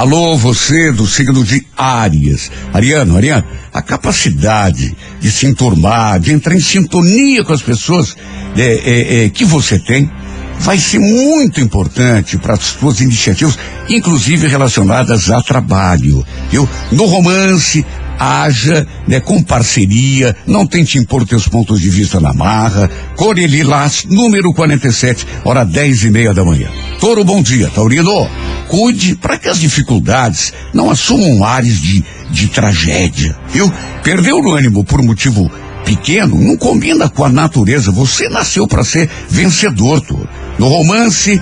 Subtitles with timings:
[0.00, 2.50] Alô, você do signo de Áries.
[2.72, 8.16] Ariano, Ariano, a capacidade de se enturmar, de entrar em sintonia com as pessoas
[8.56, 10.10] é, é, é, que você tem,
[10.58, 13.58] vai ser muito importante para as suas iniciativas,
[13.90, 16.66] inclusive relacionadas a trabalho, viu?
[16.90, 17.84] No romance,
[18.18, 22.90] haja né, com parceria, não tente impor teus pontos de vista na marra.
[23.16, 26.70] Corelilás, número 47, hora dez e meia da manhã.
[27.00, 28.28] Toro, bom dia, Taurino.
[28.68, 33.72] Cuide para que as dificuldades não assumam ares de, de tragédia, viu?
[34.04, 35.50] Perdeu o ânimo por motivo
[35.84, 37.90] pequeno não combina com a natureza.
[37.90, 40.28] Você nasceu para ser vencedor, Toro.
[40.58, 41.40] No romance,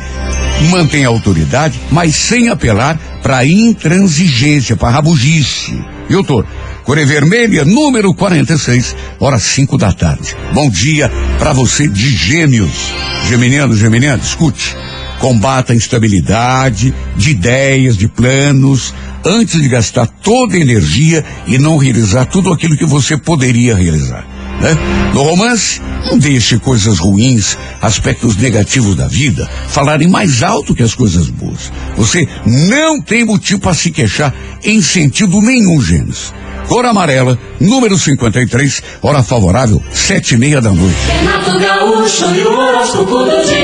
[0.71, 5.79] mantém a autoridade, mas sem apelar para intransigência, para rabugice.
[6.09, 6.47] Viu, Toro?
[6.85, 10.35] Cor Vermelha, número 46, horas 5 da tarde.
[10.55, 12.93] Bom dia para você de Gêmeos.
[13.29, 14.75] Geminiano, Geminiano, escute.
[15.21, 21.77] Combata a instabilidade de ideias, de planos, antes de gastar toda a energia e não
[21.77, 24.27] realizar tudo aquilo que você poderia realizar.
[24.61, 24.77] Né?
[25.15, 30.95] No romance, não deixe coisas ruins, aspectos negativos da vida, falarem mais alto que as
[30.95, 31.73] coisas boas.
[31.97, 36.33] Você não tem motivo para se queixar em sentido nenhum, Gênesis.
[36.69, 40.99] Cor amarela, número 53, hora favorável, sete e meia da noite.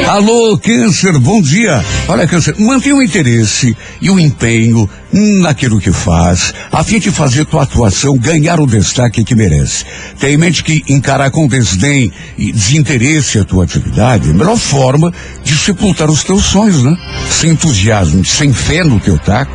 [0.08, 1.84] Alô, Câncer, bom dia.
[2.08, 7.44] Olha, Câncer, mantenha o interesse e o empenho naquilo que faz, a fim de fazer
[7.44, 9.84] tua atuação ganhar o destaque que merece.
[10.18, 14.56] Tenha em mente que encarar com desdém e desinteresse a tua atividade é a melhor
[14.56, 15.12] forma
[15.44, 16.96] de sepultar os teus sonhos, né?
[17.30, 19.52] Sem entusiasmo, sem fé no teu taco,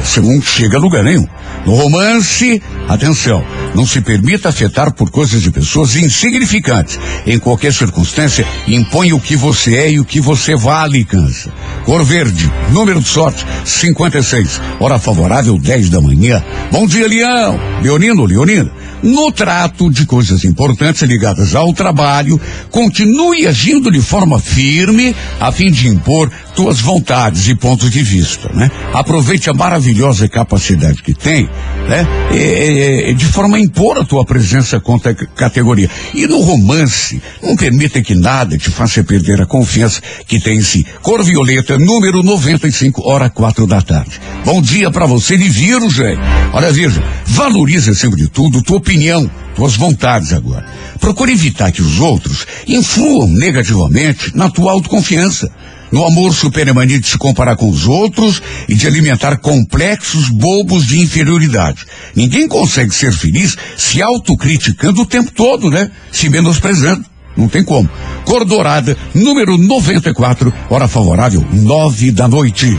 [0.00, 1.26] você não chega a lugar nenhum.
[1.66, 3.42] No romance, atenção,
[3.74, 6.98] não se permita afetar por coisas de pessoas insignificantes.
[7.26, 11.50] Em qualquer circunstância, impõe o que você é e o que você vale, cansa.
[11.84, 14.60] Cor verde, número de sorte, 56.
[14.78, 16.44] Hora favorável, 10 da manhã.
[16.70, 17.58] Bom dia, Leão.
[17.82, 18.70] Leonino, Leonino.
[19.04, 25.70] No trato de coisas importantes ligadas ao trabalho, continue agindo de forma firme a fim
[25.70, 28.70] de impor tuas vontades e pontos de vista, né?
[28.92, 31.48] Aproveite a maravilhosa capacidade que tem,
[31.88, 32.06] né?
[32.30, 35.90] É, é, de forma a impor a tua presença contra a categoria.
[36.14, 40.62] E no romance, não permita que nada te faça perder a confiança que tem em
[40.62, 40.86] si.
[41.02, 44.20] Cor violeta, número 95, hora quatro da tarde.
[44.44, 46.16] Bom dia para você de Virgem.
[46.52, 48.93] Olha, Virgem, valorize acima de tudo tua opinião,
[49.54, 50.66] tuas vontades agora.
[51.00, 55.50] Procure evitar que os outros influam negativamente na tua autoconfiança
[55.94, 60.98] no amor supermania de se comparar com os outros e de alimentar complexos bobos de
[60.98, 61.86] inferioridade.
[62.16, 65.90] Ninguém consegue ser feliz se autocriticando o tempo todo, né?
[66.10, 67.13] Se menosprezando.
[67.36, 67.88] Não tem como.
[68.24, 72.78] Cor dourada, número 94, hora favorável, nove da noite.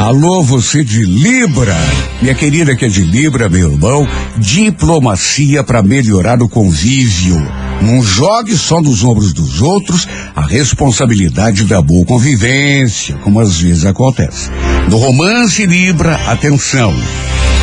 [0.00, 1.76] Alô, você de Libra.
[2.22, 4.08] Minha querida que é de Libra, meu irmão,
[4.38, 7.36] diplomacia para melhorar o convívio.
[7.82, 13.84] Não jogue só nos ombros dos outros a responsabilidade da boa convivência, como às vezes
[13.84, 14.50] acontece.
[14.88, 16.94] No romance Libra, atenção.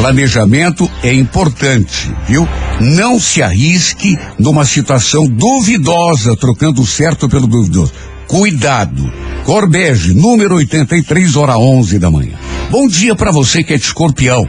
[0.01, 2.47] Planejamento é importante, viu?
[2.79, 7.94] Não se arrisque numa situação duvidosa, trocando o certo pelo duvidoso.
[8.25, 9.13] Cuidado.
[9.45, 12.34] Corbege, número 83, hora 11 da manhã.
[12.72, 14.44] Bom dia para você que é de escorpião.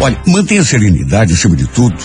[0.00, 1.96] Olha, mantenha a serenidade acima de tudo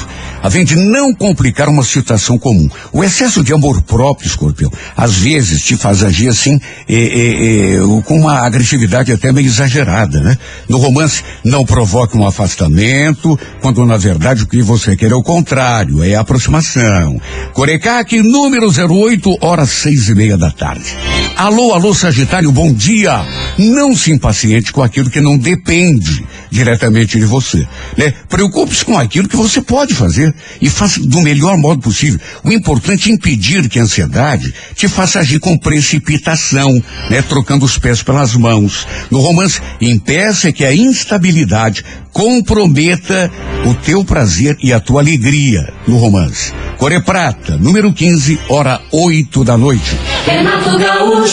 [0.41, 2.69] a fim de não complicar uma situação comum.
[2.91, 8.01] O excesso de amor próprio, escorpião, às vezes te faz agir assim, eh, eh, eh,
[8.05, 10.37] com uma agressividade até meio exagerada, né?
[10.67, 15.23] No romance, não provoque um afastamento, quando na verdade o que você quer é o
[15.23, 17.19] contrário, é a aproximação.
[17.53, 20.95] Corecaque, número 08, horas seis e meia da tarde.
[21.39, 23.25] Alô, alô, Sagitário, bom dia.
[23.57, 28.13] Não se impaciente com aquilo que não depende diretamente de você, né?
[28.27, 32.19] Preocupe-se com aquilo que você pode fazer e faça do melhor modo possível.
[32.43, 36.73] O importante é impedir que a ansiedade te faça agir com precipitação,
[37.09, 37.21] né?
[37.21, 38.85] Trocando os pés pelas mãos.
[39.09, 43.31] No romance, impeça que a instabilidade comprometa
[43.65, 46.51] o teu prazer e a tua alegria no romance.
[46.77, 49.97] Core Prata, número 15, hora 8 da noite.
[50.25, 51.28] Renato Gaúcho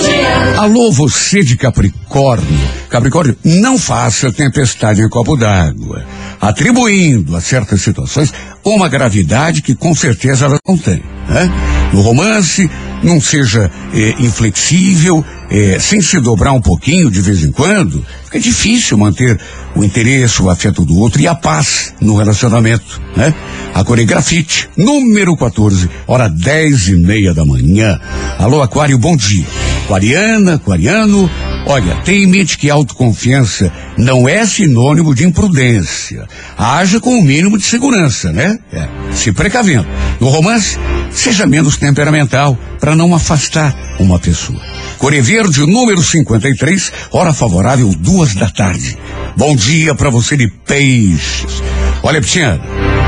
[0.00, 0.60] dia.
[0.60, 2.68] Alô, você de Capricórnio.
[2.90, 6.04] Capricórnio, não faça tempestade em copo d'água,
[6.40, 8.32] atribuindo a certas situações
[8.64, 11.02] uma gravidade que com certeza ela não tem.
[11.28, 11.50] Né?
[11.92, 12.68] No romance,
[13.02, 18.40] não seja eh, inflexível, eh, sem se dobrar um pouquinho de vez em quando, fica
[18.40, 19.38] difícil manter
[19.74, 23.34] o interesse, o afeto do outro e a paz no relacionamento, né?
[23.74, 27.98] A coregrafite, número 14, hora dez e meia da manhã.
[28.38, 29.44] Alô, Aquário, bom dia.
[29.84, 31.30] Aquariana, aquariano,
[31.68, 36.28] Olha, tenha em mente que autoconfiança não é sinônimo de imprudência.
[36.56, 38.56] Haja com o mínimo de segurança, né?
[38.72, 39.88] É, se precavendo.
[40.20, 40.78] No romance,
[41.10, 44.60] seja menos temperamental para não afastar uma pessoa.
[44.98, 48.96] Core Verde, número 53, hora favorável, duas da tarde.
[49.36, 51.60] Bom dia para você de peixes.
[52.00, 52.60] Olha, Pitiana,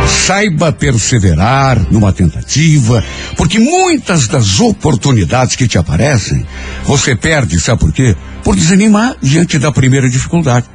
[0.08, 3.02] saiba perseverar numa tentativa,
[3.37, 6.46] porque muitas das oportunidades que te aparecem,
[6.84, 8.16] você perde, sabe por quê?
[8.43, 10.66] Por desanimar diante da primeira dificuldade.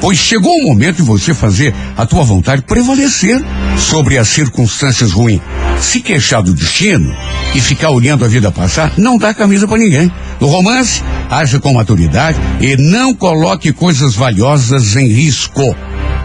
[0.00, 3.40] Pois chegou o momento de você fazer a tua vontade prevalecer
[3.76, 5.40] sobre as circunstâncias ruins.
[5.80, 7.14] Se queixar do destino
[7.54, 10.10] e ficar olhando a vida passar, não dá camisa para ninguém.
[10.40, 15.74] No romance, haja com maturidade e não coloque coisas valiosas em risco.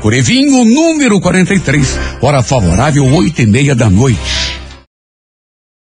[0.03, 4.42] Corevinho, número 43, hora favorável, oito e meia da noite.